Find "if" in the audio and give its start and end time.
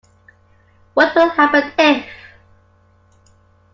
1.77-2.07